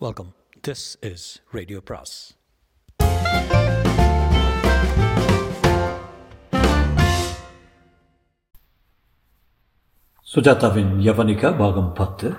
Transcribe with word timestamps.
Welcome 0.00 0.30
this 0.66 0.98
is 1.10 1.40
radio 1.50 1.78
Brass 1.84 2.14
சுஜாதாவின் 10.26 10.92
Yavanika 11.06 11.56
பாகம் 11.58 11.92
பத்து. 11.92 12.34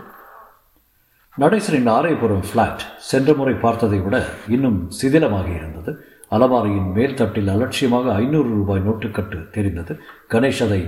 நடேசரின் 1.37 1.89
ஆரைபுரம் 1.95 2.45
flat 2.49 2.83
சென்ற 2.97 3.33
முறை 3.33 3.53
பார்த்ததை 3.53 3.99
விட 3.99 4.27
இன்னும் 4.47 4.79
சிதிலமாக 4.89 5.47
இருந்தது. 5.55 5.93
அலமாரியின் 6.29 6.91
மேல் 6.91 7.13
தட்டில் 7.13 7.47
அலட்சியமாக 7.47 8.13
ஐநூறு 8.13 8.49
ரூபாய் 8.49 8.85
நோட்டுக்கட்டு 8.87 9.49
தெரிந்தது. 9.49 9.95
கணேஷ் 10.33 10.63
அதை 10.63 10.81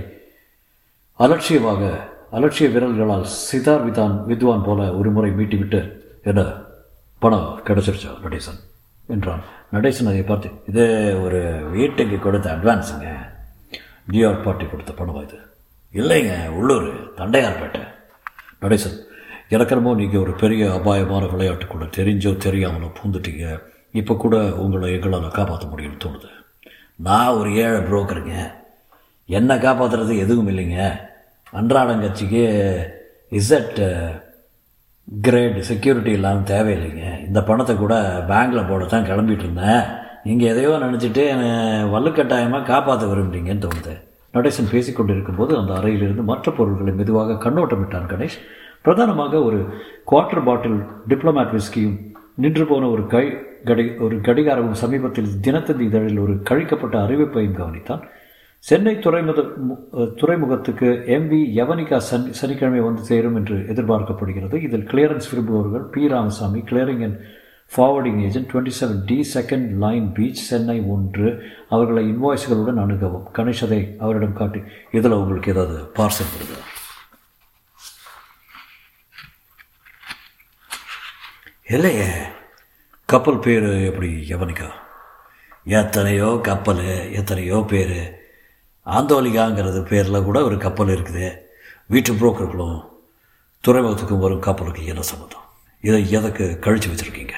அலட்சியமாக 1.14 1.82
அலட்சிய 2.30 2.68
விரல்களால் 2.76 3.26
சிதார் 3.50 3.84
விதான் 3.88 4.24
வித்வான் 4.26 4.62
போல 4.62 4.94
ஒரு 4.94 5.10
முறை 5.10 5.30
மீட்டிவிட்டு 5.30 5.82
என்ன 6.22 6.42
பணம் 7.18 7.60
கிடச்சிருச்சா 7.64 8.10
நடேசன்? 8.24 8.58
என்றான். 9.08 9.42
நடேசன் 9.72 10.10
அதை 10.10 10.22
பார்த்து 10.22 10.48
இது 10.68 10.84
ஒரு 11.22 11.40
வீட்டுக்கு 11.70 12.18
கொடுத்த 12.18 12.50
அட்வான்ஸுங்க 12.54 13.08
நியூயார்க் 14.06 14.44
பார்ட்டி 14.44 14.66
கொடுத்த 14.66 14.92
பணம் 14.92 15.22
இது? 15.22 15.38
இல்லைங்க 15.94 16.48
உள்ளூர் 16.48 16.90
தண்டையார்பேட்டை 17.16 17.82
நடேசன் 18.60 18.98
எனக்கெனமோ 19.50 19.94
நீங்கள் 19.94 20.20
ஒரு 20.20 20.32
பெரிய 20.32 20.72
அபாயமான 20.72 21.24
விளையாட்டுக்குள்ளே 21.24 21.86
தெரிஞ்சோ 21.98 22.32
தெரியாமலோ 22.46 22.90
பூந்துட்டீங்க. 22.98 23.60
இப்போ 23.92 24.14
கூட 24.14 24.36
உங்களை 24.54 24.92
எங்களால் 24.92 25.28
காப்பாற்ற 25.28 25.68
முடியும்னு 25.68 26.02
தோணுது. 26.04 26.28
நான் 26.96 27.36
ஒரு 27.38 27.54
ஏழை 27.54 27.80
புரோக்கருங்க 27.80 28.34
என்னை 29.26 29.56
காப்பாற்றுறது 29.56 30.18
எதுவும் 30.18 30.48
இல்லைங்க. 30.48 31.00
அன்றாடங்கட்சிக்கு 31.52 32.42
இசட் 33.30 33.80
கிரேட் 35.08 35.56
செக்யூரிட்டி 35.68 36.12
இல்லாமல் 36.16 36.48
தேவையில்லைங்க. 36.50 37.06
இந்த 37.28 37.40
பணத்தை 37.48 37.74
கூட 37.76 37.94
பேங்க்கில் 38.28 38.68
போட 38.68 38.82
தான் 38.92 39.06
கிளம்பிட்டு 39.08 39.44
இருந்தேன் 39.46 39.82
நீங்கள் 40.26 40.50
எதையோ 40.52 40.70
நினச்சிட்டு 40.84 41.22
என்னை 41.32 41.50
வலுக்கட்டாயமாக 41.94 42.68
காப்பாற்ற 42.70 43.06
விரும்புறீங்கன்னு 43.12 43.64
தோணுது. 43.64 43.94
நடேசன் 44.34 44.70
பேசிக்கொண்டிருக்கும்போது 44.74 45.52
அந்த 45.60 45.72
அறையிலிருந்து 45.78 46.24
மற்ற 46.30 46.52
பொருட்களை 46.58 46.92
மெதுவாக 47.00 47.38
கண்ணோட்டமிட்டான் 47.44 48.10
கணேஷ். 48.12 48.38
பிரதானமாக 48.84 49.42
ஒரு 49.48 49.58
குவார்ட்டர் 50.10 50.44
பாட்டில் 50.48 50.78
டிப்ளமேட் 51.12 51.54
விஸ்கியும் 51.56 51.98
நின்று 52.44 52.64
போன 52.70 52.88
ஒரு 52.94 53.02
கை 53.14 53.24
கடி 53.68 53.84
ஒரு 54.04 54.16
கடிகாரமும் 54.28 54.80
சமீபத்தில் 54.82 55.32
தினத்தந்தி 55.46 55.84
இதழில் 55.90 56.22
ஒரு 56.26 56.34
கழிக்கப்பட்ட 56.50 56.96
அறிவிப்பையும் 57.06 57.58
கவனித்தான். 57.60 58.04
சென்னை 58.68 58.92
துறைமுக 59.04 59.42
துறைமுகத்துக்கு 60.20 60.88
எம்வி 61.16 61.38
யவனிகா 61.58 61.98
சன் 62.08 62.26
சனிக்கிழமை 62.38 62.80
வந்து 62.86 63.02
சேரும் 63.10 63.36
என்று 63.38 63.56
எதிர்பார்க்கப்படுகிறது. 63.72 64.56
இதில் 64.66 64.84
கிளியரன்ஸ் 64.90 65.28
விரும்புபவர்கள் 65.30 65.86
P 65.94 66.02
Ramasamy 66.12 66.60
clearing 66.70 67.04
and 67.06 67.16
forwarding 67.72 68.18
agent 68.26 68.50
twenty 68.52 68.74
seven 68.80 69.00
D 69.10 69.18
second 69.34 69.70
line 69.84 70.06
beach 70.18 70.42
Chennai 70.50 70.76
ஒன்று. 70.94 71.30
அவர்களை 71.68 72.04
இன்வாய்ஸ்களுடன் 72.12 72.82
அணுகவும். 72.84 73.26
கணேஷ் 73.38 73.64
அதை 73.68 73.80
அவரிடம் 74.04 74.38
காட்டி 74.42 74.62
இதில் 74.98 75.18
உங்களுக்கு 75.20 75.52
ஏதாவது 75.54 75.78
பார்சல் 75.98 76.32
வருது 76.34 76.58
இல்லையே. 81.76 82.08
கப்பல் 83.08 83.42
பேர் 83.44 83.68
எப்படி 83.90 84.12
யவனிகா? 84.30 84.70
எத்தனையோ 85.80 86.30
கப்பல் 86.48 86.86
எத்தனையோ 87.20 87.58
பேர். 87.72 87.98
ஆந்தோலிகாங்கிறது 88.86 89.82
பேரில் 89.82 90.22
கூட 90.22 90.42
ஒரு 90.42 90.58
கப்பல் 90.58 90.88
இருக்குது. 90.88 91.36
வீட்டு 91.86 92.12
புரோக்கர்களும் 92.12 92.88
துறைமுகத்துக்கும் 93.66 94.18
வரும் 94.18 94.38
கப்பலுக்கு 94.38 94.86
என்ன 94.86 95.02
சம்மந்தம் 95.02 95.38
இதை 95.80 96.10
எதற்கு 96.10 96.58
கழித்து 96.58 96.88
வச்சுருக்கீங்க? 96.88 97.32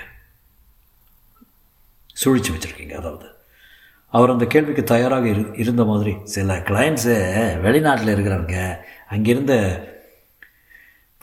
சுழிச்சு 2.24 2.52
வச்சுருக்கீங்க 2.52 2.92
அதாவது. 2.92 3.26
அவர் 4.08 4.30
அந்த 4.30 4.44
கேள்விக்கு 4.44 4.84
தயாராக 4.84 5.28
இரு 5.28 5.50
இருந்த 5.56 5.84
மாதிரி 5.84 6.16
சில 6.24 6.56
கிளைண்ட்ஸு 6.56 7.14
வெளிநாட்டில் 7.60 8.16
இருக்கிறவங்க 8.16 8.78
அங்கிருந்த 9.08 9.52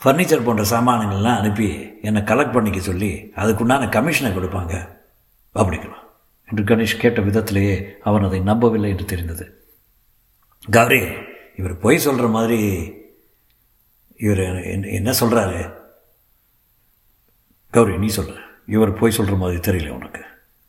ஃபர்னிச்சர் 0.04 0.44
போன்ற 0.44 0.62
சாமானங்கள்லாம் 0.62 1.38
அனுப்பி 1.38 1.92
என்னை 2.02 2.22
கலெக்ட் 2.22 2.52
பண்ணிக்க 2.52 2.80
சொல்லி 2.80 3.32
அதுக்குண்டான 3.36 3.88
கமிஷனை 3.88 4.30
கொடுப்பாங்க. 4.32 4.88
அப்படிங்களா? 5.54 5.98
என்று 6.50 6.76
கணேஷ் 6.76 6.98
கேட்ட 6.98 7.20
விதத்திலேயே 7.20 7.96
அவன் 8.00 8.24
அதை 8.24 8.40
நம்பவில்லை 8.40 8.90
என்று 8.90 9.04
தெரிந்தது. 9.04 9.59
கௌரி 10.68 11.00
இவர் 11.58 11.74
பொய் 11.82 12.02
சொல்கிற 12.04 12.26
மாதிரி 12.34 12.58
இவர் 14.26 14.42
என்ன 14.98 15.10
சொல்கிறாரு 15.20 15.60
கௌரி 17.76 17.94
நீ 18.02 18.08
சொல்ற 18.16 18.34
இவர் 18.74 18.92
பொய் 18.98 19.16
சொல்கிற 19.16 19.36
மாதிரி 19.42 19.58
தெரியல 19.66 19.94
உனக்கு. 19.98 20.22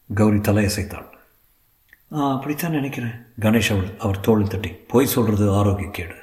கௌரி 0.10 0.40
தலையசைத்தாள். 0.48 1.10
அப்படித்தான் 2.36 2.78
நினைக்கிறேன். 2.78 3.16
கணேஷ் 3.44 3.72
அவள் 3.74 3.90
அவர் 4.06 4.20
தோல் 4.28 4.52
தட்டி 4.54 4.70
பொய் 4.94 5.14
சொல்கிறது 5.16 5.46
ஆரோக்கிய 5.60 5.90
கேடு. 5.98 6.18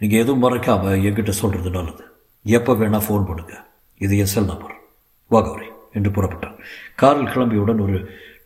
நீங்கள் 0.00 0.22
எதுவும் 0.22 0.44
மறக்காமல் 0.44 1.02
என்கிட்ட 1.08 1.32
சொல்கிறது 1.42 1.70
நல்லது. 1.78 2.04
எப்போ 2.44 2.74
வேணால் 2.82 3.06
ஃபோன் 3.06 3.28
பண்ணுங்க. 3.30 3.54
இது 4.04 4.14
எஸ்எல் 4.24 4.50
நம்பர். 4.52 4.76
வா 5.32 5.40
கௌரி 5.48 5.68
என்று 5.92 6.10
புறப்பட்டான். 6.16 6.56
காரில் 7.02 7.32
கிளம்பியவுடன் 7.34 7.84
ஒரு 7.86 7.98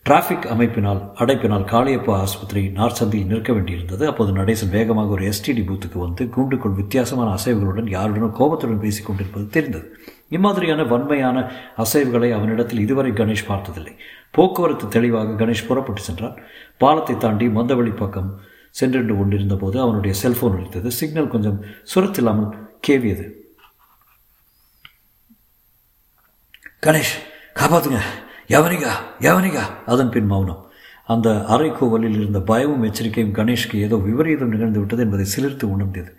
டிராஃபிக் 0.07 0.45
அமைப்பினால் 0.53 1.01
அடைப்பினால் 1.15 1.65
காளியப்பா 1.71 2.13
ஆஸ்பத்திரி 2.23 2.61
நார்சந்தியில் 2.79 3.25
நிற்க 3.25 3.53
வேண்டியிருந்தது. 3.53 4.03
அப்போது 4.05 4.31
நடேசன் 4.31 4.69
வேகமாக 4.69 5.07
ஒரு 5.07 5.23
எஸ்டிடி 5.29 5.61
பூத்துக்கு 5.67 5.97
வந்து 5.97 6.23
கூண்டுக்குள் 6.35 6.79
வித்தியாசமான 6.79 7.37
அசைவுகளுடன் 7.37 7.89
யாருடனும் 7.89 8.33
கோபத்துடன் 8.39 8.79
பேசிக் 8.79 9.05
கொண்டிருப்பது 9.05 9.45
தெரிந்தது. 9.47 9.85
இம்மாதிரியான 10.29 10.85
வன்மையான 10.87 11.51
அசைவுகளை 11.77 12.29
அவனிடத்தில் 12.37 12.79
இதுவரை 12.79 13.11
கணேஷ் 13.11 13.45
பார்த்ததில்லை. 13.47 13.93
போக்குவரத்து 14.31 14.87
தெளிவாக 14.87 15.45
கணேஷ் 15.45 15.67
புறப்பட்டு 15.67 16.01
சென்றான். 16.01 16.37
பாலத்தை 16.77 17.17
தாண்டி 17.17 17.47
மந்தவெளி 17.47 17.95
பக்கம் 17.95 18.41
சென்றென்று 18.71 19.15
கொண்டிருந்த 19.17 19.55
போது 19.55 19.79
அவனுடைய 19.81 20.13
செல்போன் 20.15 20.57
அளித்தது 20.57 20.91
சிக்னல் 20.91 21.33
கொஞ்சம் 21.35 21.61
சுரத்தில்லாமல் 21.93 22.51
கேவியது. 22.87 23.25
கணேஷ் 26.85 27.15
காப்பாத்துங்க. 27.59 28.01
யவனிகா 28.47 28.91
யவனிகா 29.19 29.61
அதன் 29.85 30.09
பின் 30.09 30.25
மௌனம். 30.25 30.71
அந்த 31.05 31.29
அறைக்கோவலில் 31.29 32.19
இருந்த 32.19 32.39
பயமும் 32.39 32.83
எச்சரிக்கையும் 32.83 33.35
கணேஷ்க்கு 33.35 33.75
ஏதோ 33.75 33.95
விபரீதம் 33.95 34.49
நிகழ்ந்து 34.49 34.79
விட்டது 34.79 35.03
என்பதை 35.03 35.25
சிலிர்த்து 35.37 35.63
உணர்ந்தது. 35.63 36.17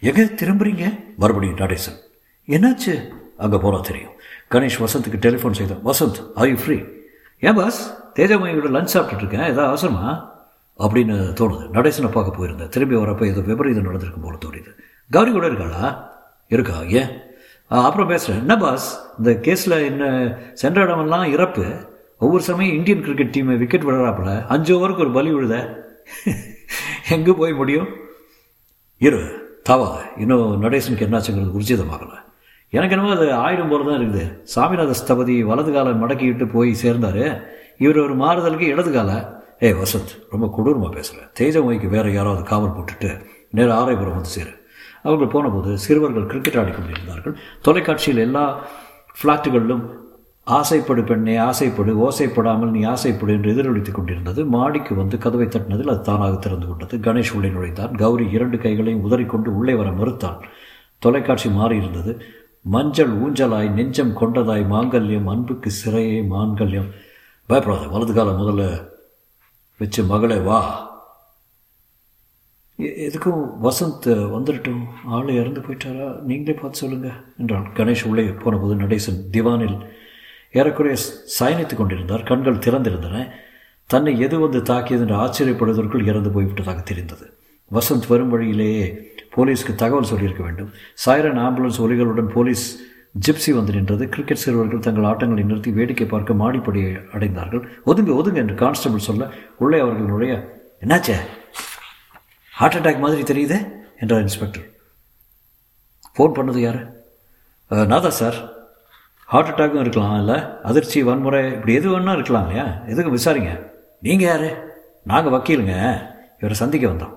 எங்க 0.00 0.22
திரும்புறீங்க? 0.22 1.04
மறுபடியும் 1.16 1.56
நடேசன். 1.56 1.98
என்னாச்சு? 2.46 3.08
அங்கே 3.36 3.56
போனா 3.56 3.80
தெரியும். 3.80 4.12
கணேஷ் 4.50 4.80
வசந்துக்கு 4.80 5.16
டெலிஃபோன் 5.16 5.52
செய்தான். 5.52 5.84
வசந்த் 5.84 6.32
ஆர் 6.34 6.48
யூ 6.48 6.56
ஃப்ரீ 6.56 6.82
ஏன் 7.40 7.54
பாஸ்? 7.54 7.94
தேஜாமயோட 8.14 8.68
லஞ்ச் 8.68 8.88
சாப்பிட்டுட்டு 8.92 9.16
இருக்கேன். 9.16 9.40
ஏதாவது 9.40 9.62
அவசரமா? 9.62 10.36
அப்படின்னு 10.78 11.14
தோணுது. 11.40 11.68
நடேசனை 11.68 12.10
பார்க்க 12.10 12.44
போயிருந்தேன். 12.44 12.68
திரும்பி 12.68 12.94
வரப்போ 12.94 13.26
ஏதோ 13.26 13.40
விபரீதம் 13.40 13.82
நடந்திருக்கும் 13.82 14.22
போல 14.22 14.36
தோணுது 14.36 14.78
கௌரி 15.10 15.30
கூட 15.30 15.46
இருக்காளா? 15.46 16.08
இருக்கா? 16.48 16.82
ஏன்? 16.82 17.26
அப்புறம் 17.68 18.08
பேசுகிறேன் 18.08 18.40
என்ன 18.40 18.56
பாஸ் 18.56 19.00
இந்த 19.18 19.30
கேஸில் 19.30 19.84
என்ன 19.84 20.04
சென்ற 20.54 20.82
இடமெல்லாம் 20.82 21.32
இறப்பு. 21.32 21.64
ஒவ்வொரு 22.18 22.42
சமயம் 22.42 22.76
இந்தியன் 22.76 23.02
கிரிக்கெட் 23.02 23.34
டீமை 23.36 23.56
விக்கெட் 23.56 23.82
விடுறாப்புல 23.82 24.46
அஞ்சு 24.46 24.72
ஓவருக்கு 24.78 24.98
ஒரு 24.98 25.10
பலி 25.10 25.32
விழுத. 25.32 25.76
எங்கே 27.10 27.32
போய் 27.32 27.52
முடியும்? 27.52 27.88
இரு 28.98 29.20
தவா. 29.68 29.90
இன்னும் 30.18 30.62
நடேசனுக்கு 30.62 31.06
என்னாச்சுங்கிறது 31.08 31.56
உர்ஜிதமாகல. 31.58 32.14
எனக்கு 32.70 32.96
என்னமோ 32.96 33.14
அது 33.16 33.26
ஆயிடும் 33.26 33.68
போல 33.68 33.90
தான் 33.90 34.00
இருக்குது. 34.00 34.24
சாமிநாத 34.54 34.94
ஸ்தபதி 35.00 35.42
வலது 35.42 35.72
காலை 35.72 35.92
மடக்கிட்டு 35.92 36.52
போய் 36.52 36.74
சேர்ந்தார். 36.74 37.24
இவர் 37.78 37.98
ஒரு 37.98 38.14
மாறுதலுக்கு 38.14 38.66
இடது 38.66 38.92
கால. 38.92 39.40
ஏ 39.62 39.72
வசந்த் 39.72 40.12
ரொம்ப 40.30 40.46
கொடூரமாக 40.56 40.94
பேசுகிறேன் 40.94 41.30
தேஜமொழிக்கு 41.38 41.88
வேறு 41.88 42.12
யாராவது 42.12 42.42
காவல் 42.42 42.74
போட்டுட்டு 42.76 43.24
நேராக 43.50 43.78
ஆரைபுரம் 43.80 44.18
வந்து 44.18 44.28
சேரு. 44.28 44.52
அவர்கள் 45.02 45.26
போனபோது 45.26 45.78
சிறுவர்கள் 45.78 46.26
கிரிக்கெட் 46.26 46.64
ஆடிக்கொண்டிருந்தார்கள். 46.64 47.34
தொலைக்காட்சியில் 47.62 48.20
எல்லா 48.20 48.64
ஃப்ளாட்டுகளிலும் 49.22 49.96
ஆசைப்படு 50.46 51.04
பெண்ணே 51.04 51.36
ஆசைப்படு 51.36 52.08
ஓசைப்படாமல் 52.08 52.70
நீ 52.70 52.84
ஆசைப்படு 52.84 53.28
என்று 53.28 53.50
எதிரொலித்துக் 53.50 53.94
கொண்டிருந்தது. 53.94 54.44
மாடிக்கு 54.44 54.94
வந்து 54.94 55.18
கதவை 55.18 55.46
தட்டினதில் 55.46 55.88
அது 55.88 56.00
தானாக 56.00 56.36
திறந்து 56.36 56.66
கொண்டது. 56.66 56.98
கணேஷ் 56.98 57.34
உள்ளே 57.34 57.48
நுழைந்தான். 57.48 57.94
கௌரி 57.94 58.30
இரண்டு 58.30 58.58
கைகளையும் 58.58 59.10
உதறிக்கொண்டு 59.10 59.48
உள்ளே 59.48 59.74
வர 59.74 59.90
மறுத்தான். 59.90 60.36
தொலைக்காட்சி 60.98 61.48
மாறியிருந்தது. 61.48 62.20
மஞ்சள் 62.62 63.20
ஊஞ்சலாய் 63.20 63.70
நெஞ்சம் 63.70 64.16
கொண்டதாய் 64.16 64.64
மாங்கல்யம் 64.70 65.24
அன்புக்கு 65.24 65.70
சிறையே 65.84 66.26
மாங்கல்யம். 66.30 66.90
பயப்படாத 67.46 67.86
வலது 67.86 68.14
காலம் 68.14 68.40
முதல்ல 68.40 68.88
வச்சு 69.78 70.04
மகளே 70.04 70.36
வா. 70.36 70.87
எதுக்கும் 72.78 73.48
வசந்த் 73.62 74.06
வந்துடட்டும் 74.06 74.82
ஆள் 75.04 75.28
இறந்து 75.28 75.60
போயிட்டாரா? 75.60 76.20
நீங்களே 76.22 76.58
பார்த்து 76.58 76.78
சொல்லுங்கள் 76.78 77.10
என்றான். 77.38 77.70
கணேஷ் 77.74 78.08
உள்ளே 78.08 78.22
போனபோது 78.22 78.74
நடேசன் 78.74 79.18
திவானில் 79.32 79.78
ஏறக்குறைய 80.52 80.96
சயனித்து 81.40 81.74
கொண்டிருந்தார். 81.74 82.22
கண்கள் 82.22 82.56
திறந்திருந்தன. 82.56 83.28
தன்னை 83.86 84.20
எது 84.20 84.38
வந்து 84.38 84.62
தாக்கியது 84.62 85.06
என்று 85.06 85.16
ஆச்சரியப்படுவதற்குள் 85.16 86.06
இறந்து 86.06 86.30
போய்விட்டதாக 86.30 86.82
தெரிந்தது. 86.82 87.34
வசந்த் 87.72 88.08
வரும் 88.08 88.28
வழியிலேயே 88.28 89.12
போலீஸ்க்கு 89.36 89.74
தகவல் 89.74 90.10
சொல்லியிருக்க 90.12 90.42
வேண்டும். 90.42 90.70
சைரன் 90.94 91.38
ஆம்புலன்ஸ் 91.38 91.80
ஒலிகளுடன் 91.80 92.28
போலீஸ் 92.28 92.78
ஜிப்சி 93.26 93.54
வந்து 93.54 93.72
நின்றது. 93.72 94.08
கிரிக்கெட் 94.08 94.36
சிறுவர்கள் 94.36 94.78
தங்கள் 94.78 95.04
ஆட்டங்களை 95.04 95.44
நிறுத்தி 95.44 95.70
வேடிக்கை 95.70 96.06
பார்க்க 96.06 96.34
மாடிப்படியை 96.34 97.00
அடைந்தார்கள். 97.12 97.64
ஒதுங்க 97.86 98.14
ஒதுங்க 98.20 98.34
என்று 98.34 98.54
கான்ஸ்டபிள் 98.54 99.08
சொல்ல 99.08 99.30
உள்ளே 99.58 99.78
அவர்கள் 99.78 100.06
நுழைய 100.06 100.34
என்னாச்சே? 100.80 101.14
ஹார்ட் 102.58 102.76
அட்டாக் 102.76 102.98
மாதிரி 102.98 103.22
தெரியுதே? 103.22 103.58
என்றார் 104.00 104.20
இன்ஸ்பெக்டர் 104.20 104.66
ஃபோன் 106.14 106.36
பண்ணது 106.36 106.58
யார்? 106.58 106.80
நான் 107.66 108.04
தான் 108.04 108.18
சார் 108.20 108.38
ஹார்ட் 109.24 109.50
அட்டாக்கும் 109.50 109.80
இருக்கலாம் 109.80 110.18
இல்லை? 110.18 110.36
அதிர்ச்சி 110.62 111.02
வன்முறை 111.02 111.52
இப்படி 111.52 111.74
எது 111.74 111.88
வேணா 111.88 112.12
இருக்கலாம் 112.12 112.48
இல்லையா? 112.48 112.66
எதுக்கு 112.86 113.14
விசாரிங்க. 113.16 113.52
நீங்கள் 114.00 114.28
யார்? 114.28 114.48
நாங்கள் 115.04 115.32
வக்கீலுங்க. 115.32 115.74
இவரை 116.38 116.56
சந்திக்க 116.56 116.86
வந்தோம். 116.88 117.14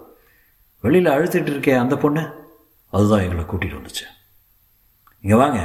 வெளியில் 0.82 1.12
அழுத்திட்டு 1.12 1.52
இருக்கே 1.54 1.78
அந்த 1.78 1.98
பொண்ணு? 1.98 2.24
அதுதான் 2.90 3.22
எங்களை 3.22 3.44
கூட்டிகிட்டு 3.44 3.80
வந்துச்சு. 3.80 4.06
இங்கே 5.22 5.36
வாங்க. 5.36 5.60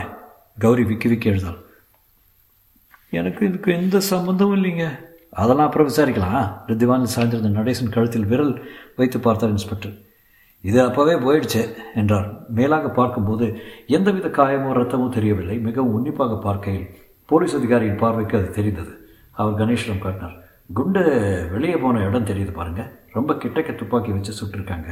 கௌரி 0.58 0.84
விக்கி 0.84 1.08
விக்கி 1.08 1.28
எழுதாள். 1.28 1.60
எனக்கு 3.10 3.46
இதுக்கு 3.46 3.72
எந்த 3.72 3.98
சம்மந்தமும் 4.10 4.56
இல்லைங்க. 4.58 4.86
அதெல்லாம் 5.42 5.68
அப்புறம் 5.68 5.88
விசாரிக்கலாம். 5.90 6.44
ரித்திவானில் 6.70 7.14
சாய்ந்திருந்த 7.14 7.50
நடேசன் 7.58 7.94
கழுத்தில் 7.94 8.28
விரல் 8.32 8.52
வைத்து 8.98 9.18
பார்த்தார் 9.26 9.54
இன்ஸ்பெக்டர். 9.54 9.94
இது 10.64 10.78
அப்போவே 10.84 11.14
போயிடுச்சு 11.24 11.62
என்றார். 12.00 12.28
மேலாக 12.58 12.86
பார்க்கும்போது 13.00 13.46
எந்தவித 13.96 14.28
காயமோ 14.38 14.70
ரத்தமோ 14.78 15.06
தெரியவில்லை. 15.16 15.56
மிகவும் 15.66 15.94
உன்னிப்பாக 15.98 16.38
பார்க்கையில் 16.46 16.88
போலீஸ் 17.30 17.56
அதிகாரியின் 17.58 18.00
பார்வைக்கு 18.02 18.38
அது 18.40 18.48
தெரிந்தது. 18.58 18.92
அவர் 19.40 19.60
கணேஷிடம் 19.60 20.02
காட்டினார். 20.04 20.36
குண்டு 20.76 21.02
வெளியே 21.54 21.76
போன 21.84 22.02
இடம் 22.08 22.28
தெரியுது 22.30 22.52
பாருங்க. 22.58 22.82
ரொம்ப 23.16 23.32
கிட்டக்க 23.42 23.70
துப்பாக்கி 23.80 24.10
வச்சு 24.14 24.32
சுட்டிருக்காங்க. 24.40 24.90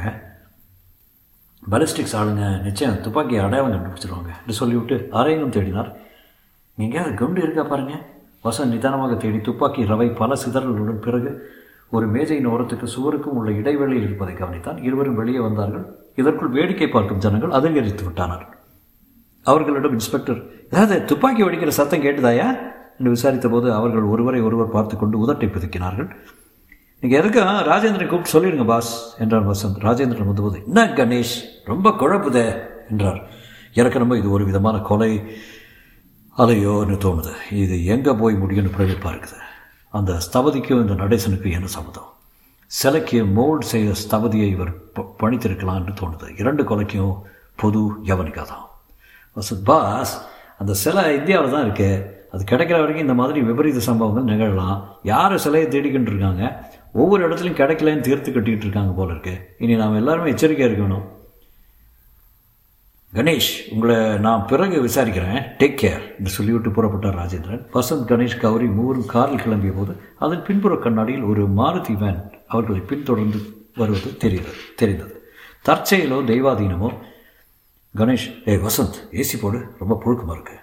பலிஸ்டிக்ஸ் 1.63 2.17
ஆளுங்க 2.19 2.45
நிச்சயம் 2.65 2.99
துப்பாக்கி 3.05 3.35
அடையாளம் 3.45 3.73
கண்டுபிடிச்சிருவாங்க 3.75 4.31
என்று 4.41 4.55
சொல்லிவிட்டு 4.61 4.97
அறையங்கும் 5.19 5.55
தேடினார். 5.55 5.89
எங்கேயாவது 6.77 7.13
குண்டு 7.21 7.41
இருக்கா 7.45 7.63
பாருங்கள் 7.71 8.03
வசன் 8.45 8.71
நிதானமாக 8.73 9.13
தேடி 9.15 9.39
துப்பாக்கி 9.39 9.83
ரவை 9.91 10.07
பல 10.15 10.33
சிதறல்களுடன் 10.41 11.03
பிறகு 11.05 11.29
ஒரு 11.89 12.05
மேஜையின் 12.07 12.49
ஓரத்துக்கு 12.53 12.87
சுவருக்கும் 12.95 13.37
உள்ள 13.39 13.49
இடைவெளியில் 13.51 14.05
இருப்பதை 14.07 14.33
கவனித்தான் 14.35 14.79
இருவரும் 14.87 15.15
வெளியே 15.15 15.39
வந்தார்கள். 15.39 15.85
இதற்குள் 16.15 16.53
வேடிக்கை 16.57 16.87
பார்க்கும் 16.89 17.23
ஜனங்கள் 17.25 17.55
அதிகரித்து 17.59 18.03
விட்டானார் 18.07 18.45
அவர்களிடம் 19.45 19.91
இன்ஸ்பெக்டர் 19.91 20.39
ஏதாவது 20.69 20.95
துப்பாக்கி 21.05 21.43
வெடிக்கிற 21.43 21.73
சத்தம் 21.79 22.03
கேட்டுதாயா? 22.03 22.47
என்று 22.97 23.13
விசாரித்த 23.15 23.47
போது 23.49 23.67
அவர்கள் 23.73 24.11
ஒருவரை 24.13 24.41
ஒருவர் 24.41 24.73
பார்த்து 24.75 24.95
கொண்டு 24.97 25.15
உதட்டை 25.23 25.47
பிதுக்கினார்கள். 25.47 26.09
நீங்கள் 26.99 27.19
எதுக்கும் 27.21 27.65
ராஜேந்திரன் 27.71 28.11
கூப்பிட்டு 28.11 28.35
சொல்லிடுங்க 28.35 28.65
பாஸ் 28.65 28.91
என்றார் 29.19 29.49
வசந்த். 29.49 29.81
ராஜேந்திரன் 29.87 30.29
வந்தபோது 30.31 30.59
என்ன 30.65 30.85
கணேஷ் 30.99 31.35
ரொம்ப 31.65 31.89
குழப்புதே 31.89 32.45
என்றார். 32.89 33.19
எனக்கு 33.73 34.17
இது 34.17 34.29
ஒரு 34.29 34.45
விதமான 34.45 34.77
கொலை 34.79 35.11
அலையோன்னு 36.43 36.95
தோணுது? 37.03 37.33
இது 37.63 37.75
எங்கே 37.93 38.13
போய் 38.21 38.33
முடியும்னு 38.39 38.71
பிரமிப்பாக 38.77 39.11
இருக்குது 39.13 39.43
அந்த 39.97 40.11
ஸ்தபதிக்கும் 40.25 40.81
இந்த 40.83 40.95
நடேசனுக்கும் 41.01 41.55
என்ன 41.57 41.67
சம்மதம்? 41.75 42.09
சிலைக்கு 42.71 43.19
மோல்ட் 43.37 43.67
செய்த 43.71 43.91
ஸ்தபதியை 44.01 44.47
இவர் 44.55 44.71
ப 44.95 45.05
பணித்திருக்கலாம்னு 45.21 45.93
தோணுது. 46.01 46.27
இரண்டு 46.41 46.63
கொலைக்கும் 46.71 47.13
பொது 47.61 47.81
யவனிக்கா 48.09 48.43
தான் 48.51 48.65
வசத் 49.37 49.65
பாஸ் 49.69 50.13
அந்த 50.61 50.73
சிலை 50.83 51.05
இந்தியாவில் 51.19 51.55
தான் 51.55 51.65
இருக்குது 51.67 52.03
அது 52.33 52.43
கிடைக்கிற 52.51 52.77
வரைக்கும் 52.81 53.05
இந்த 53.07 53.17
மாதிரி 53.21 53.39
விபரீத 53.49 53.81
சம்பவங்கள் 53.89 54.29
நிகழலாம். 54.33 54.77
யார் 55.13 55.43
சிலையை 55.45 55.67
தேடிக்கிட்டு 55.73 56.11
இருக்காங்க? 56.13 56.43
ஒவ்வொரு 57.01 57.21
இடத்துலையும் 57.27 57.59
கிடைக்கலன்னு 57.61 58.07
தீர்த்து 58.07 58.29
கட்டிக்கிட்டு 58.35 58.67
இருக்காங்க 58.67 58.93
போல 58.99 59.09
இருக்குது 59.15 59.41
இனி 59.63 59.75
நாம் 59.83 59.99
எல்லாருமே 60.01 60.33
எச்சரிக்கையாக 60.35 60.69
இருக்கணும். 60.71 61.05
கணேஷ் 63.15 63.51
உங்களை 63.73 63.97
நான் 64.17 64.45
பிறகு 64.47 64.77
விசாரிக்கிறேன். 64.85 65.43
டேக் 65.59 65.77
கேர் 65.81 66.01
என்று 66.17 66.31
சொல்லிவிட்டு 66.37 66.69
புறப்பட்டார் 66.69 67.17
ராஜேந்திரன். 67.19 67.61
வசந்த் 67.73 68.09
கணேஷ் 68.11 68.39
கௌரி 68.39 68.67
மூவரும் 68.77 69.05
காரில் 69.05 69.43
கிளம்பிய 69.43 69.73
போது 69.75 69.93
அதன் 70.19 70.43
பின்புற 70.47 70.75
கண்ணாடியில் 70.75 71.27
ஒரு 71.31 71.43
மாருதி 71.59 71.95
வேன் 72.01 72.19
அவர்களை 72.47 72.81
பின்தொடர்ந்து 72.81 73.39
வருவது 73.75 74.17
தெரிகிறது 74.17 74.61
தெரிந்தது. 74.75 75.15
தற்செயலோ 75.67 76.17
தெய்வாதீனமோ 76.31 76.89
கணேஷ் 77.95 78.27
ஏய் 78.45 78.61
வசந்த் 78.65 78.99
ஏசி 79.21 79.39
போடு 79.41 79.61
ரொம்ப 79.79 79.97
புழுக்கமாக 80.03 80.35
இருக்கு. 80.37 80.57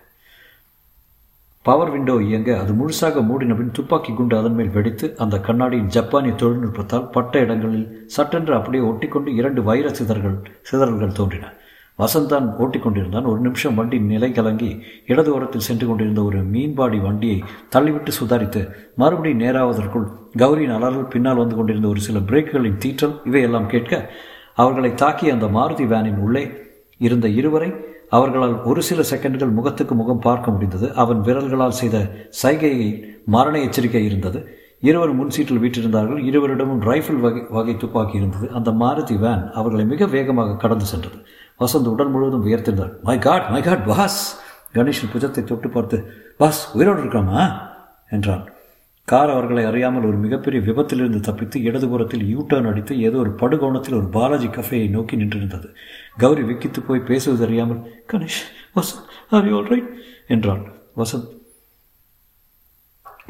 பவர் 1.63 1.91
விண்டோ 1.91 2.15
இயங்க 2.29 2.51
அது 2.61 2.73
முழுசாக 2.73 3.25
மூடின 3.27 3.55
பின் 3.55 3.75
துப்பாக்கி 3.79 4.13
குண்டு 4.13 4.35
அதன் 4.39 4.55
மேல் 4.55 4.73
வெடித்து 4.77 5.07
அந்த 5.19 5.37
கண்ணாடியின் 5.41 5.91
ஜப்பானிய 5.97 6.35
தொழில்நுட்பத்தால் 6.35 7.11
பட்ட 7.17 7.39
இடங்களில் 7.39 7.89
சட்டென்று 8.07 8.55
அப்படியே 8.55 8.85
ஒட்டிக்கொண்டு 8.85 9.33
இரண்டு 9.41 9.63
வைர 9.63 9.89
சிதறல்கள் 9.89 10.39
சிதறல்கள் 10.71 11.19
தோன்றின. 11.21 11.53
வசந்தான் 11.99 12.55
ஓட்டிக்கொண்டிருந்தான் 12.59 13.25
ஒரு 13.25 13.41
நிமிஷம் 13.41 13.75
வண்டி 13.75 13.99
நிலை 14.01 14.33
கலங்கி 14.33 14.83
இடது 15.07 15.35
ஓரத்தில் 15.35 15.61
சென்று 15.61 15.87
கொண்டிருந்த 15.87 16.23
ஒரு 16.23 16.39
மீன்பாடி 16.39 16.99
வண்டியை 16.99 17.43
தள்ளிவிட்டு 17.77 18.09
சுதாரித்து 18.21 18.71
மறுபடியும் 18.97 19.41
நேராவதற்குள் 19.41 20.07
கௌரியின் 20.39 20.75
அலறல் 20.75 21.09
பின்னால் 21.09 21.37
வந்து 21.37 21.57
கொண்டிருந்த 21.57 21.89
ஒரு 21.89 22.01
சில 22.01 22.19
பிரேக்குகளின் 22.19 22.79
தீற்றல் 22.79 23.21
இவையெல்லாம் 23.25 23.67
கேட்க 23.67 24.11
அவர்களை 24.55 24.91
தாக்கிய 24.91 25.33
அந்த 25.33 25.47
மாருதி 25.47 25.87
வேனின் 25.87 26.19
உள்ளே 26.19 26.51
இருந்த 26.97 27.29
இருவரை 27.29 27.73
அவர்களால் 28.09 28.63
ஒரு 28.63 28.83
சில 28.83 29.03
செகண்ட்கள் 29.11 29.53
முகத்துக்கு 29.53 29.95
முகம் 29.95 30.19
பார்க்க 30.19 30.51
முடிந்தது. 30.51 30.95
அவன் 30.95 31.21
விரல்களால் 31.21 31.71
செய்த 31.71 32.29
சைகையை 32.43 33.05
மரண 33.27 33.59
எச்சரிக்கை 33.59 34.05
இருந்தது. 34.05 34.49
இருவர் 34.81 35.13
முன் 35.13 35.31
சீட்டில் 35.31 35.63
இருவரிடமும் 36.25 36.83
ரைஃபிள் 36.83 37.21
வகை 37.21 37.47
வகை 37.51 37.77
துப்பாக்கி 37.77 38.17
இருந்தது. 38.17 38.51
அந்த 38.51 38.71
மாருதி 38.71 39.19
வேன் 39.19 39.51
அவர்களை 39.53 39.85
மிக 39.85 40.07
வேகமாக 40.07 40.57
கடந்து 40.57 40.85
சென்றது. 40.85 41.27
வசந்த் 41.61 41.89
உடல் 41.89 42.09
முழுவதும் 42.09 42.47
உயர்த்திருந்தார் 42.47 43.03
my 43.03 43.19
God 43.19 43.49
my 43.49 43.63
God 43.63 43.87
boss 43.87 44.41
கணேஷின் 44.75 45.13
புஜத்தை 45.15 45.45
தொட்டு 45.45 45.69
பார்த்து 45.69 46.13
பாஸ் 46.39 46.75
உயிரோடு 46.75 47.03
இருக்காமா? 47.03 47.71
என்றான். 48.11 48.51
கார் 49.05 49.31
அவர்களை 49.31 49.65
அறியாமல் 49.65 50.05
ஒரு 50.05 50.17
மிகப்பெரிய 50.17 50.73
விபத்திலிருந்து 50.73 51.21
தப்பித்து 51.21 51.61
இடதுபுறத்தில் 51.61 52.25
யூ 52.25 52.47
டர்ன் 52.47 52.69
அடித்து 52.69 53.01
ஏதோ 53.01 53.19
ஒரு 53.19 53.31
படுகோணத்தில் 53.31 53.97
ஒரு 53.97 54.09
பாலாஜி 54.09 54.47
கஃபேயை 54.47 54.91
நோக்கி 54.91 55.17
நின்றிருந்தது. 55.17 55.75
கௌரி 56.19 56.43
விக்கித்து 56.43 56.81
போய் 56.87 57.01
பேசுவது 57.01 57.45
அறியாமல் 57.45 58.05
Ganesh 58.13 58.43
Vasanth 58.77 59.09
are 59.31 59.49
you 59.49 59.61
right 59.61 59.89
என்றான். 60.29 60.73
Vasanth 60.97 61.31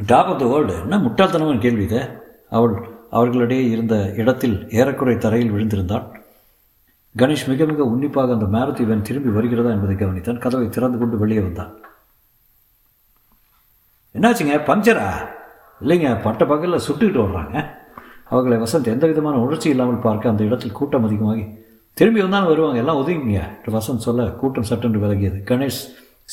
top 0.06 0.26
of 0.26 0.38
the 0.38 0.46
world 0.46 0.74
என்ன 0.74 0.98
முட்டாள்தனமான 0.98 1.58
கேள்வி 1.58 1.82
இதை? 1.82 1.98
அவள் 2.50 2.88
அவர்களிடையே 3.10 3.70
இருந்த 3.70 4.14
இடத்தில் 4.16 4.66
ஏறக்குறை 4.66 5.18
தரையில் 5.18 5.52
விழுந்திருந்தாள். 5.52 6.21
கணேஷ் 7.18 7.46
மிக 7.46 7.64
மிக 7.64 7.84
உன்னிப்பாக 7.84 8.32
அந்த 8.32 8.44
மாருதி 8.44 8.86
வேன் 8.86 9.02
திரும்பி 9.02 9.28
வருகிறதா 9.28 9.70
என்பதை 9.70 9.96
கவனித்தான். 9.96 10.38
கதவை 10.38 10.68
திறந்து 10.68 10.98
கொண்டு 10.98 11.18
வெளியே 11.18 11.40
வந்தான். 11.40 11.72
என்னாச்சுங்க? 14.14 14.54
பஞ்சரா 14.64 15.28
இல்லைங்க 15.80 16.22
பட்ட 16.22 16.46
பகலில் 16.46 16.86
சுட்டுக்கிட்டு 16.88 17.20
வர்றாங்க 17.24 17.70
அவர்களை 18.24 18.58
வசந்த் 18.58 18.86
எந்த 18.86 19.06
விதமான 19.06 19.36
உணர்ச்சி 19.36 19.68
இல்லாமல் 19.68 19.98
பார்க்க 19.98 20.28
அந்த 20.28 20.44
இடத்தில் 20.44 20.72
கூட்டம் 20.72 21.04
அதிகமாகி 21.04 21.44
திரும்பி 21.92 22.20
வந்தாலும் 22.20 22.48
வருவாங்க 22.48 22.78
எல்லாம் 22.78 22.96
ஒதுங்கிங்க. 22.96 23.40
வசந்த் 23.66 24.06
சொல்ல 24.06 24.24
கூட்டம் 24.24 24.62
சட்டென்று 24.62 25.00
விலகியது. 25.00 25.38
கணேஷ் 25.50 25.80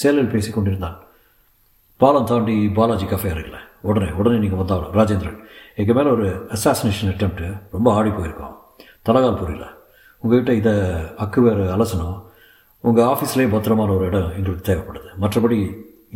சேலில் 0.03 0.29
பேசி 0.29 0.51
கொண்டிருந்தான். 0.51 0.97
பாலம் 1.97 2.25
தாண்டி 2.25 2.69
பாலாஜி 2.69 3.05
கஃபே 3.05 3.33
இருக்குல்ல 3.33 3.57
உடனே 3.81 4.11
உடனே 4.11 4.37
நீங்கள் 4.37 4.57
வந்தாலும் 4.57 4.93
ராஜேந்திரன் 4.93 5.39
எங்கள் 5.75 5.95
மேலே 5.95 6.09
ஒரு 6.09 6.47
அசாசினேஷன் 6.51 7.05
அட்டம்ப்ட்டு 7.05 7.61
ரொம்ப 7.71 7.93
ஆடி 7.93 8.09
போயிருக்கோம். 8.09 8.55
தலகால் 9.09 9.37
புரியல 9.37 9.77
உங்கள்கிட்ட 10.23 10.53
இதை 10.61 10.73
அக்கு 11.23 11.39
வேறு 11.45 11.65
அலசணும். 11.75 12.17
உங்கள் 12.83 13.09
ஆஃபீஸ்லேயே 13.11 13.49
பத்திரமான 13.53 13.93
ஒரு 13.97 14.05
இடம் 14.09 14.31
எங்களுக்கு 14.37 14.63
தேவைப்படுது. 14.69 15.09
மற்றபடி 15.23 15.57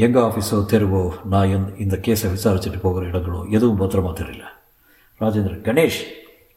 எங்கள் 0.06 0.26
ஆஃபீஸோ 0.28 0.58
தெருவோ 0.72 1.02
நான் 1.32 1.52
எந் 1.56 1.66
இந்த 1.84 1.96
கேஸை 2.06 2.30
விசாரிச்சுட்டு 2.36 2.80
போகிற 2.86 3.04
இடங்களோ 3.12 3.40
எதுவும் 3.56 3.82
பத்திரமா 3.82 4.12
தெரியல. 4.22 4.46
ராஜேந்திரன் 5.22 5.66
கணேஷ் 5.68 6.02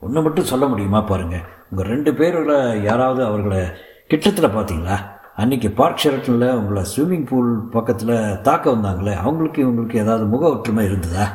ஒன்று 0.05 0.25
மட்டும் 0.27 0.51
சொல்ல 0.53 0.65
முடியுமா 0.67 1.01
பாருங்கள் 1.11 1.45
உங்கள் 1.71 1.91
ரெண்டு 1.93 2.11
பேரில் 2.21 2.83
யாராவது 2.89 3.23
அவர்களை 3.25 3.61
கிட்டத்தில் 4.11 4.55
பார்த்தீங்களா? 4.57 4.97
அன்றைக்கி 5.43 5.69
பார்க் 5.81 6.03
ஷெரட்டனில் 6.03 6.57
உங்களை 6.59 6.83
ஸ்விம்மிங் 6.93 7.27
பூல் 7.31 7.51
பக்கத்தில் 7.75 8.15
தாக்க 8.47 8.65
வந்தாங்களே 8.75 9.15
அவங்களுக்கு 9.25 9.59
இவங்களுக்கு 9.65 10.03
ஏதாவது 10.05 10.25
முக 10.35 10.45
ஒற்றுமை 10.55 10.85
இருந்ததா? 10.85 11.27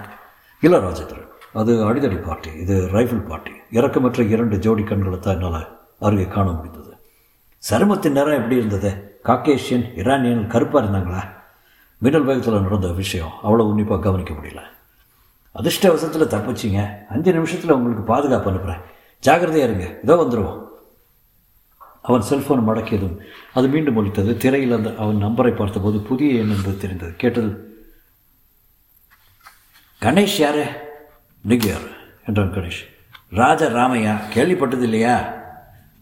இல்லை 0.63 0.79
ராஜேந்திரன் 0.87 1.27
அது 1.59 1.71
அடிதடி 1.89 2.17
பார்ட்டி 2.27 2.51
இது 2.63 2.75
ரைஃபிள் 2.97 3.23
பார்ட்டி 3.29 3.53
இறக்கமற்ற 3.77 4.23
இரண்டு 4.33 4.57
ஜோடி 4.65 4.83
கண்களை 4.83 5.19
தான் 5.19 5.35
என்னால் 5.35 5.67
அருகே 6.01 6.27
காண 6.27 6.51
முடிந்தது. 6.51 6.93
சருமத்தின் 7.69 8.17
நேரம் 8.17 8.37
எப்படி 8.37 8.55
இருந்தது? 8.55 9.19
காக்கேஷியன் 9.25 9.85
இரானியன் 9.95 10.47
கருப்பாக 10.47 10.81
இருந்தாங்களா? 10.85 11.21
மின்னல் 11.97 12.23
வேகத்தில் 12.23 12.61
நடந்த 12.61 12.91
விஷயம் 12.91 13.33
அவ்வளோ 13.43 13.65
உன்னிப்பாக 13.71 14.01
கவனிக்க 14.01 14.33
முடியல. 14.33 14.61
அதிர்ஷ்டவசத்தில் 15.55 16.33
தப்பிச்சிங்க. 16.33 17.07
அஞ்சு 17.09 17.33
நிமிஷத்தில் 17.33 17.71
உங்களுக்கு 17.71 18.03
பாதுகாப்பு 18.03 18.49
அனுப்புகிறேன் 18.49 18.83
ஜாகிரதையாக 19.23 19.67
இருங்க. 19.69 19.87
இதோ 20.03 20.15
வந்துடுவோம் 20.15 20.59
அவன் 22.01 22.23
செல்ஃபோன் 22.29 22.67
மடக்கியதும் 22.69 23.17
அது 23.53 23.67
மீண்டும் 23.67 23.97
ஒழித்தது 23.97 24.37
திரையில் 24.37 24.73
அந்த 24.73 24.95
அவன் 24.97 25.23
நம்பரை 25.23 25.55
பார்த்தபோது 25.55 25.99
புதிய 25.99 26.39
எண் 26.39 26.49
என்பது 26.49 26.77
தெரிந்தது. 26.77 27.13
கேட்டது 27.15 27.51
கணேஷ் 30.01 30.37
யாரு? 30.37 30.65
நீங்க 31.43 31.67
யார் 31.67 31.87
என்றான் 32.25 32.53
கணேஷ். 32.53 32.81
ராஜா 33.29 33.65
ராமையா 33.65 34.13
கேள்விப்பட்டது 34.33 34.81
இல்லையா? 34.81 35.15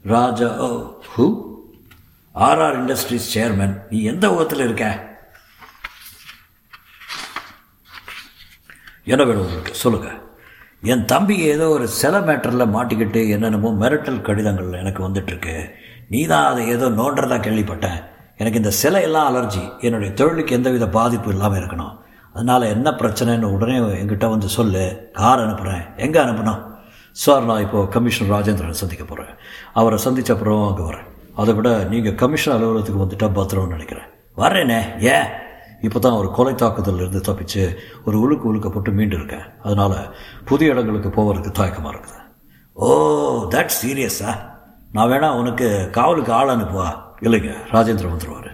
Raja 0.06 0.48
oh 0.66 0.68
who? 1.14 1.26
R R 2.36 2.78
industries 2.80 3.38
chairman. 3.38 3.74
நீ 3.90 4.02
எந்த 4.02 4.26
உலகத்தில் 4.34 4.64
இருக்க? 4.66 4.86
என்ன 9.04 9.24
வேணும் 9.24 9.46
உங்களுக்கு 9.46 9.74
சொல்லுங்கள் 9.74 10.18
என் 10.84 11.06
தம்பி 11.06 11.36
ஏதோ 11.54 11.70
ஒரு 11.70 11.88
சில 11.88 12.20
மேட்டரில் 12.20 12.74
மாட்டிக்கிட்டு 12.76 13.30
என்னென்னமோ 13.30 13.70
மிரட்டல் 13.82 14.22
கடிதங்கள் 14.22 14.72
எனக்கு 14.74 15.08
வந்துட்டுருக்கு. 15.08 15.72
நீ 16.10 16.26
தான் 16.26 16.50
அதை 16.52 16.68
ஏதோ 16.68 16.90
நோண்டுறதா 16.90 17.40
கேள்விப்பட்டேன். 17.48 18.00
எனக்கு 18.38 18.58
இந்த 18.58 18.74
சிலையெல்லாம் 18.82 19.30
அலர்ஜி. 19.32 19.64
என்னுடைய 19.80 20.14
தொழிலுக்கு 20.14 20.56
எந்தவித 20.56 20.90
பாதிப்பு 20.90 21.32
இல்லாமல் 21.32 21.60
இருக்கணும். 21.62 21.96
அதனால் 22.34 22.62
என்ன 22.62 22.90
பிரச்சனைன்னு 22.92 23.54
உடனே 23.56 23.78
என்கிட்ட 24.02 24.30
வந்து 24.30 24.50
சொல்லு. 24.50 25.12
கார் 25.12 25.44
அனுப்புகிறேன் 25.46 25.84
எங்கே 25.96 26.20
அனுப்பணும்? 26.26 26.69
சார் 27.24 27.48
நான் 27.48 27.64
இப்போது 27.64 27.90
கமிஷனர் 27.94 28.34
ராஜேந்திரன் 28.36 28.82
சந்திக்க 28.82 29.04
போகிறேன் 29.06 29.32
அவரை 29.80 29.98
சந்தித்த 30.06 30.30
அப்புறம் 30.34 30.62
அங்கே 30.68 30.84
வரேன். 30.90 31.08
அதை 31.42 31.54
விட 31.58 31.70
நீங்கள் 31.94 32.16
கமிஷன் 32.22 32.54
அலுவலகத்துக்கு 32.56 33.02
வந்துட்டால் 33.04 33.36
பத்திரம்னு 33.38 33.76
நினைக்கிறேன். 33.76 34.08
வர்றேனே 34.42 34.80
ஏன் 35.14 35.28
இப்போ 35.88 36.00
தான் 36.06 36.18
ஒரு 36.20 36.30
கொலை 36.38 36.54
தாக்குதலிருந்து 36.62 37.22
தப்பிச்சு 37.28 37.64
ஒரு 38.08 38.16
உழுக்கு 38.24 38.46
உழுக்கப்பட்டு 38.52 38.92
மீண்டு 39.00 39.18
இருக்கேன். 39.20 39.46
அதனால் 39.66 39.98
புதிய 40.50 40.74
இடங்களுக்கு 40.74 41.12
போவதுக்கு 41.18 41.52
தயக்கமாக 41.60 41.94
இருக்குது. 41.94 42.22
ஓ 42.78 42.88
தட் 43.56 43.76
சீரியஸா 43.80 44.32
நான் 44.96 45.12
வேணா 45.12 45.30
உனக்கு 45.42 45.68
காவலுக்கு 45.98 46.34
ஆள் 46.40 46.54
அனுப்புவா. 46.56 46.90
இல்லைங்க 47.28 47.54
ராஜேந்திரன் 47.76 48.16
வந்துடுவார் 48.16 48.50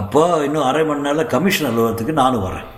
அப்போ 0.00 0.22
இன்னும் 0.46 0.68
அரை 0.70 0.82
மணி 0.90 1.06
நேரம் 1.06 1.32
கமிஷன் 1.34 1.70
அலுவலகத்துக்கு 1.70 2.20
நானும் 2.22 2.46
வரேன். 2.48 2.68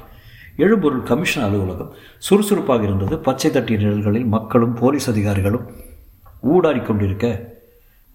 எழும்பொருள் 0.56 1.02
கமிஷன் 1.02 1.44
அலுவலகம். 1.44 1.90
சுறுசுறுப்பாக 2.18 2.82
இருந்தது. 2.82 3.18
பச்சை 3.18 3.50
தட்டி 3.50 3.76
நிழல்களில் 3.76 4.26
மக்களும் 4.26 4.74
போலீஸ் 4.74 5.10
அதிகாரிகளும் 5.10 5.66
ஊடாடி 6.52 6.82
கொண்டிருக்க 6.82 7.26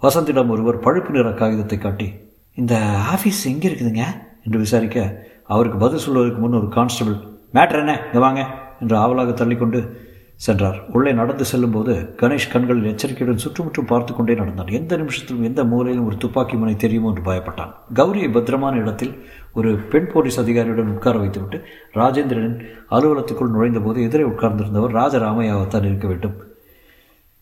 வசந்திடம் 0.01 0.47
ஒருவர் 0.47 0.79
பழுப்பு 0.79 1.11
நிற 1.11 1.31
காகிதத்தை 1.31 1.77
காட்டி 1.77 2.07
இந்த 2.53 2.75
ஆஃபீஸ் 3.13 3.41
எங்கே 3.45 3.69
இருக்குதுங்க? 3.69 4.03
என்று 4.45 4.59
விசாரிக்க 4.59 5.25
அவருக்கு 5.45 5.77
பதில் 5.77 5.99
சொல்வதற்கு 5.99 6.39
முன் 6.39 6.57
ஒரு 6.59 6.69
கான்ஸ்டபிள் 6.69 7.17
மேட்ரு 7.53 7.79
என்ன? 7.83 8.01
இங்கே 8.05 8.19
வாங்க. 8.19 8.41
என்று 8.81 8.95
ஆவலாக 8.97 9.31
தள்ளிக்கொண்டு 9.31 10.07
சென்றார். 10.35 10.77
உள்ளே 10.93 11.11
நடந்து 11.11 11.45
செல்லும்போது 11.45 11.93
கணேஷ் 12.17 12.51
கண்களில் 12.51 12.89
எச்சரிக்கையுடன் 12.91 13.37
சுற்றுமுற்றும் 13.37 13.85
பார்த்து 13.85 14.15
கொண்டே 14.15 14.35
நடந்தான். 14.35 14.67
எந்த 14.67 14.97
நிமிஷத்திலும் 14.97 15.41
எந்த 15.41 15.63
மூலையிலும் 15.63 16.05
ஒரு 16.05 16.17
துப்பாக்கி 16.17 16.55
முனை 16.55 16.75
தெரியுமோ 16.75 17.09
என்று 17.09 17.25
பயப்பட்டான். 17.31 17.71
கௌரியை 17.93 18.29
பத்திரமான 18.31 18.77
இடத்தில் 18.77 19.13
ஒரு 19.53 19.75
பெண் 19.75 20.07
போலீஸ் 20.07 20.39
அதிகாரியுடன் 20.39 20.93
உட்கார 20.93 21.17
வைத்துவிட்டு 21.17 21.57
ராஜேந்திரனின் 21.93 22.59
அலுவலகத்துக்குள் 22.91 23.53
நுழைந்தபோது 23.53 24.01
எதிரே 24.01 24.23
உட்கார்ந்திருந்தவர் 24.23 24.95
ராஜராமையாவத்தான் 24.99 25.85
இருக்க 25.85 26.07
வேண்டும் 26.07 26.47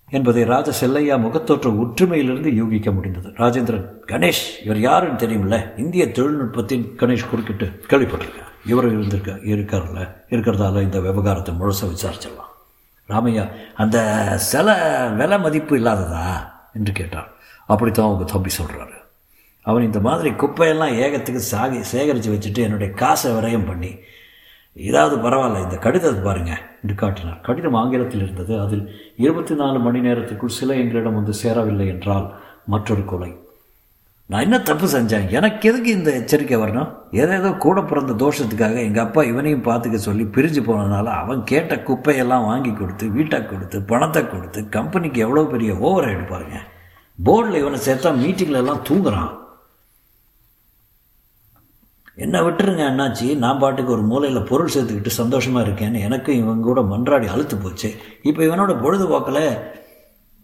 என்பதை 0.10 0.44
ராஜ 0.44 0.72
செல்லையா 0.72 1.16
முகத்தோற்ற 1.16 1.70
ஒற்றுமையிலிருந்து 1.70 2.54
யூகிக்க 2.54 2.92
முடிந்தது. 2.92 3.30
ராஜேந்திரன் 3.30 3.88
கணேஷ் 4.08 4.44
இவர் 4.64 4.80
யாருன்னு 4.80 5.20
தெரியுமில்ல 5.20 5.80
இந்திய 5.80 6.12
தொழில்நுட்பத்தின் 6.12 6.86
கணேஷ் 6.98 7.30
குறுக்கிட்டு 7.30 7.66
கேள்விப்பட்டிருக்கேன் 7.88 8.52
இவர் 8.66 8.88
இருந்திருக்க 8.88 9.32
இருக்கார்ல 9.32 10.16
இருக்கிறதால 10.30 10.82
இந்த 10.82 11.00
விவகாரத்தை 11.00 11.56
முழுச 11.56 11.82
விசாரிச்சிடலாம். 11.82 12.54
ராமையா 13.10 13.50
அந்த 13.76 13.98
சில 14.38 14.68
விலை 15.18 15.40
மதிப்பு 15.40 15.78
இல்லாததா? 15.78 16.26
என்று 16.74 16.92
கேட்டார் 16.92 17.30
அப்படித்தான் 17.66 18.06
உங்கள் 18.06 18.32
தம்பி 18.32 18.50
சொல்கிறாரு 18.50 18.97
அவன் 19.70 19.88
இந்த 19.88 20.00
மாதிரி 20.08 20.30
குப்பையெல்லாம் 20.42 20.98
ஏகத்துக்கு 21.06 21.42
சாகி 21.54 21.80
சேகரித்து 21.94 22.34
வச்சுட்டு 22.34 22.62
என்னுடைய 22.68 22.90
காசை 23.02 23.32
விரயம் 23.38 23.68
பண்ணி 23.70 23.92
இதாவது 24.76 25.16
பரவாயில்ல 25.24 25.64
இந்த 25.64 25.78
கடிதத்தை 25.84 26.20
பாருங்க 26.24 26.52
என்று 26.82 26.96
காட்டினார். 26.96 27.40
கடிதம் 27.48 27.78
ஆங்கிலத்தில் 27.80 28.24
இருந்தது. 28.26 28.54
அதில் 28.66 28.84
இருபத்தி 29.26 29.54
நாலு 29.62 29.78
மணி 29.86 30.00
நேரத்துக்குள் 30.08 30.58
சில 30.58 30.76
எங்களிடம் 30.82 31.18
வந்து 31.20 31.34
சேரவில்லை 31.42 31.88
என்றால் 31.94 32.28
மற்றொரு 32.74 33.04
கொலை. 33.12 33.30
நான் 34.30 34.46
என்ன 34.46 34.58
தப்பு 34.70 34.88
செஞ்சேன்? 34.94 35.26
எனக்கு 35.38 35.70
எதுக்கு 35.70 35.90
இந்த 35.98 36.10
எச்சரிக்கை 36.20 36.58
வரணும்? 36.64 36.92
ஏதேதோ 37.22 37.52
கூட 37.66 37.82
பிறந்த 37.82 38.14
தோஷத்துக்காக 38.24 38.78
எங்கள் 38.88 39.06
அப்பா 39.06 39.22
இவனையும் 39.32 39.66
பார்த்துக்க 39.68 40.00
சொல்லி 40.08 40.24
பிரிஞ்சு 40.36 40.64
போனதுனால 40.68 41.08
அவன் 41.22 41.42
கேட்ட 41.52 41.76
குப்பையெல்லாம் 41.90 42.48
வாங்கி 42.52 42.74
கொடுத்து 42.74 43.08
வீட்டை 43.18 43.40
கொடுத்து 43.46 43.80
பணத்தை 43.92 44.24
கொடுத்து 44.28 44.62
கம்பெனிக்கு 44.78 45.22
எவ்வளோ 45.28 45.46
பெரிய 45.54 45.74
ஓவர் 45.88 46.10
பாருங்க. 46.34 46.60
போர்டில் 47.20 47.62
இவனை 47.64 47.80
சேர்த்தா 47.88 48.14
மீட்டிங்கில் 48.24 48.62
எல்லாம் 48.64 48.86
தூங்குறான். 48.90 49.32
என்ன 52.26 52.42
விட்டுருங்க 52.44 52.84
அண்ணாச்சி? 52.92 53.26
நான் 53.38 53.60
பாட்டுக்கு 53.62 53.92
ஒரு 53.92 54.04
மூலையில் 54.12 54.48
பொருள் 54.52 54.72
சேர்த்துக்கிட்டு 54.76 55.12
சந்தோஷமாக 55.22 55.66
இருக்கேன்னு 55.68 56.00
எனக்கும் 56.08 56.40
இவங்க 56.42 56.64
கூட 56.70 56.82
மன்றாடி 56.94 57.28
அழுத்து 57.34 57.56
போச்சு. 57.58 57.90
இப்போ 58.30 58.42
இவனோட 58.44 58.74
பொழுதுபோக்கில் 58.84 59.44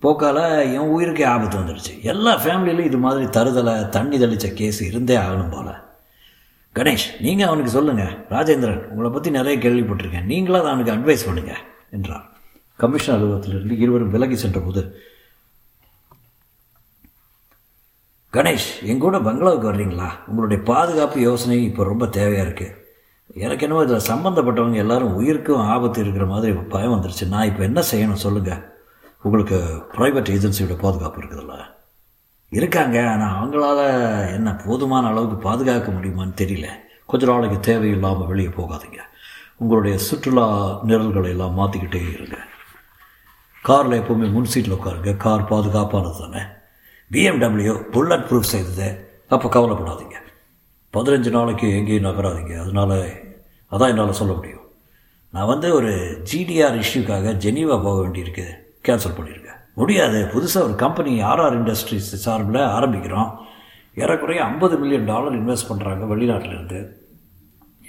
போக்கால் 0.03 0.43
என் 0.75 0.91
உயிருக்கே 0.93 1.25
ஆபத்து 1.25 1.57
வந்துடுச்சு 1.59 1.93
எல்லா 2.11 2.31
ஃபேமிலியிலும் 2.43 2.89
இது 2.89 2.97
மாதிரி 2.97 3.25
தருதலை 3.37 3.73
தண்ணி 3.89 4.17
தெளித்த 4.23 4.47
கேஸ் 4.59 4.81
இருந்தே 4.89 5.15
ஆகணும் 5.15 5.53
போல். 5.55 5.73
கணேஷ் 6.75 7.07
நீங்கள் 7.25 7.47
அவனுக்கு 7.47 7.71
சொல்லுங்கள் 7.71 8.13
ராஜேந்திரன் 8.29 8.83
உங்களை 8.91 9.09
பற்றி 9.11 9.31
நிறைய 9.31 9.55
கேள்விப்பட்டிருக்கேன். 9.65 10.27
நீங்களாவது 10.31 10.71
அவனுக்கு 10.71 10.95
அட்வைஸ் 10.95 11.27
பண்ணுங்கள் 11.29 11.61
என்றார் 11.97 12.27
கமிஷன் 12.79 13.15
அலுவலகத்திலிருந்து 13.15 13.75
இருவரும் 13.83 14.13
விலகி 14.15 14.35
சென்றபோது 14.35 14.81
கணேஷ் 18.35 18.69
எங்கூட 18.91 19.17
பங்களாவுக்கு 19.23 19.71
வர்றீங்களா? 19.71 20.07
உங்களுடைய 20.27 20.63
பாதுகாப்பு 20.63 21.19
யோசனை 21.21 21.63
இப்போ 21.63 21.83
ரொம்ப 21.83 22.05
தேவையாக 22.05 22.45
இருக்குது 22.45 22.75
எனக்கு 23.35 23.65
என்னவோ 23.65 23.83
இதில் 23.83 24.07
சம்மந்தப்பட்டவங்க 24.07 24.73
எல்லாரும் 24.73 25.13
உயிருக்கும் 25.13 25.67
ஆபத்து 25.73 26.01
இருக்கிற 26.01 26.25
மாதிரி 26.25 26.53
பயம் 26.53 26.93
வந்துருச்சு. 26.93 27.27
நான் 27.27 27.45
இப்போ 27.45 27.63
என்ன 27.63 27.83
செய்யணும் 27.91 28.23
சொல்லுங்கள் 28.25 28.63
உங்களுக்கு 29.21 29.57
ப்ரைவேட் 29.97 30.31
ஏஜென்சியோட 30.35 30.77
பாதுகாப்பு 30.77 31.21
இருக்குதுல்ல? 31.21 31.57
இருக்காங்க 32.51 33.09
ஆனால் 33.11 33.35
அவங்களால 33.35 33.79
என்ன 34.33 34.55
போதுமான 34.65 35.07
அளவுக்கு 35.07 35.37
பாதுகாக்க 35.37 35.91
முடியுமான்னு 35.91 36.39
தெரியல. 36.41 36.67
கொஞ்ச 37.05 37.25
நாளைக்கு 37.25 37.59
தேவையில்லாமல் 37.59 38.27
வெளியே 38.27 38.47
போகாதீங்க. 38.47 38.99
உங்களுடைய 39.57 39.97
சுற்றுலா 39.97 40.47
நிரல்களை 40.83 41.29
எல்லாம் 41.29 41.57
மாற்றிக்கிட்டே 41.59 42.03
இருங்க. 42.13 42.37
காரில் 43.61 43.99
எப்போவுமே 44.01 44.31
முன் 44.31 44.51
சீட்டில் 44.55 44.77
உட்காருங்க. 44.79 45.17
கார் 45.17 45.49
பாதுகாப்பானது 45.53 46.19
தானே? 46.19 46.43
பிஎம்டபிள்யூ 47.13 47.73
புல்லட் 47.95 48.27
ப்ரூஃப் 48.29 48.51
செய்தது. 48.53 48.87
அப்போ 49.29 49.47
கவலைப்படாதீங்க. 49.55 50.17
பதினஞ்சு 50.93 51.29
நாளைக்கு 51.29 51.67
எங்கேயும் 51.77 52.07
நகராதீங்க. 52.09 52.55
அதனால் 52.63 52.97
அதான் 53.71 53.91
என்னால் 53.93 54.19
சொல்ல 54.21 54.33
முடியும். 54.33 54.65
நான் 55.33 55.51
வந்து 55.51 55.73
ஒரு 55.73 55.91
ஜிடிஆர் 56.31 56.79
இஷ்யூக்காக 56.83 57.35
ஜெனீவா 57.45 57.77
போக 57.83 57.95
வேண்டியிருக்கு. 58.01 58.45
கேன்சல் 58.87 59.17
பண்ணியிருக்கேன் 59.17 59.59
முடியாது. 59.75 60.19
புதுசாக 60.33 60.67
ஒரு 60.67 60.75
கம்பெனி 60.75 61.21
ஆர்ஆர் 61.21 61.55
இண்டஸ்ட்ரீஸ் 61.59 62.09
சார்பில் 62.25 62.59
ஆரம்பிக்கிறோம். 62.77 63.29
ஏறக்குறைய 63.95 64.43
ஐம்பது 64.43 64.77
மில்லியன் 64.77 65.09
டாலர் 65.11 65.39
இன்வெஸ்ட் 65.39 65.69
பண்ணுறாங்க 65.69 66.03
வெளிநாட்டிலேருந்து. 66.13 66.79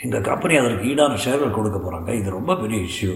எங்கள் 0.03 0.27
கம்பெனி 0.31 0.55
அதற்கு 0.57 0.89
ஈடான 0.93 1.19
ஷேர்கள் 1.25 1.57
கொடுக்க 1.59 1.79
போகிறாங்க 1.79 2.11
இது 2.21 2.31
ரொம்ப 2.31 2.57
பெரிய 2.57 2.79
இஷ்யூ 2.91 3.13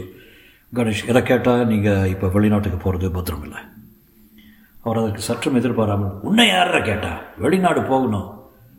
கணேஷ் 0.76 1.08
இதை 1.08 1.22
கேட்டால் 1.22 1.66
நீங்கள் 1.66 2.08
இப்போ 2.08 2.26
வெளிநாட்டுக்கு 2.28 2.78
போகிறது 2.78 3.10
பத்திரம் 3.10 3.44
இல்லை 3.44 3.60
அவர் 4.88 5.00
அதற்கு 5.02 5.20
சற்றும் 5.20 5.54
எதிர்பாராமல் 5.54 6.20
உன்னை 6.22 6.48
யார 6.50 6.84
கேட்டா? 6.84 7.12
வெளிநாடு 7.38 7.82
போகணும். 7.82 8.28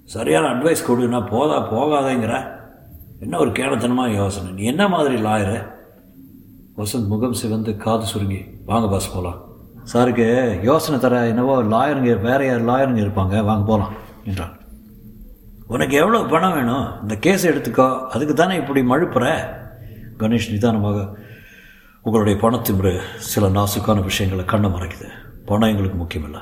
சரியான 0.03 0.47
அட்வைஸ் 0.53 0.87
கொடுன்னா 0.87 1.19
போதா 1.31 1.57
போகாதேங்கிற. 1.71 2.35
என்ன 3.19 3.37
ஒரு 3.37 3.49
கேனத்தனமாக 3.49 4.07
யோசனை. 4.07 4.51
நீ 4.51 4.63
என்ன 4.63 4.87
மாதிரி 4.87 5.15
லாயரு 5.15 5.57
வசந்த் 6.77 7.07
முகம் 7.07 7.33
சிவந்து 7.33 7.77
காது 7.77 8.05
சுருங்கி 8.05 8.41
வாங்க 8.65 8.87
பாஸ் 8.87 9.13
போகலாம் 9.13 9.39
சாருக்கு 9.93 10.27
யோசனை 10.63 10.99
தர 10.99 11.27
என்னவோ 11.27 11.63
லாயருங்க 11.63 12.21
வேற 12.21 12.45
யார் 12.45 12.65
லாயருங்க 12.65 12.97
இருப்பாங்க. 12.97 13.43
வாங்க 13.43 13.65
போகலாம் 13.65 13.93
என்றான். 14.25 14.53
உனக்கு 15.67 15.95
எவ்வளோ 15.95 16.19
பணம் 16.23 16.53
வேணும்? 16.53 17.01
இந்த 17.01 17.15
கேஸ் 17.15 17.47
எடுத்துக்கோ. 17.47 18.07
அதுக்கு 18.07 18.33
தானே 18.33 18.55
இப்படி 18.55 18.81
மழுப்புற? 18.81 19.25
கணேஷ் 20.17 20.51
நிதானமாக 20.51 21.17
உங்களுடைய 22.01 22.39
பணத்தின் 22.41 22.99
சில 23.17 23.47
நாசுக்கான 23.47 24.03
விஷயங்களை 24.03 24.45
கண்ணை 24.45 24.69
மறைக்குது. 24.69 25.09
பணம் 25.49 25.69
எங்களுக்கு 25.69 25.99
முக்கியமில்ல. 26.03 26.39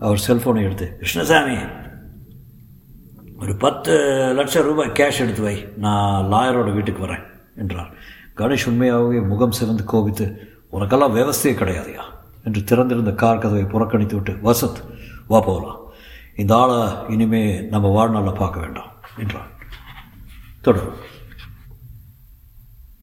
அவர் 0.00 0.24
செல்ஃபோனை 0.26 0.62
எடுத்து 0.62 0.86
கிருஷ்ணசாமி 0.96 1.56
ஒரு 3.40 3.56
பத்து 3.56 3.92
லட்சம் 4.34 4.64
ரூபாய் 4.64 4.96
கேஷ் 4.98 5.20
எடுத்து 5.24 5.42
வை. 5.42 5.56
நான் 5.76 6.24
லாயரோட 6.24 6.72
வீட்டுக்கு 6.72 7.06
வரேன் 7.06 7.24
என்றார். 7.56 7.92
கணேஷ் 8.36 8.66
உண்மையாகவே 8.66 9.20
முகம் 9.20 9.56
சிறந்து 9.58 9.84
கோபித்து 9.84 10.26
உனக்கெல்லாம் 10.72 11.14
விவசாயே 11.18 11.54
கிடையாதையா? 11.54 12.04
என்று 12.44 12.64
திறந்திருந்த 12.64 13.12
கார் 13.12 13.38
கதவை 13.38 13.64
புறக்கணித்து 13.64 14.16
விட்டு 14.18 14.50
வசத் 14.50 14.80
வா 15.28 15.40
போகலாம் 15.40 15.80
இந்த 16.36 16.52
ஆளை 16.56 16.78
இனிமே 17.08 17.42
நம்ம 17.60 17.88
வாழ்நாளில் 17.88 18.38
பார்க்க 18.38 18.60
வேண்டாம் 18.60 18.90
என்றான் 19.18 19.50
தொடரும். 20.60 20.96